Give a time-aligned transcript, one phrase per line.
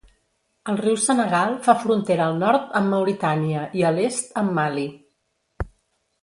[0.71, 4.87] El riu Senegal fa frontera al nord amb Mauritània i a l'est amb Mali.